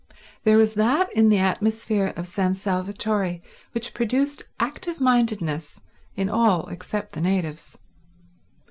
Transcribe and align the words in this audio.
There 0.45 0.57
was 0.57 0.73
that 0.73 1.11
in 1.13 1.29
the 1.29 1.37
atmosphere 1.37 2.11
of 2.17 2.25
San 2.25 2.55
Salvatore 2.55 3.39
which 3.73 3.93
produced 3.93 4.41
active 4.59 4.99
mindedness 4.99 5.79
in 6.15 6.27
all 6.27 6.65
except 6.69 7.11
the 7.11 7.21
natives. 7.21 7.77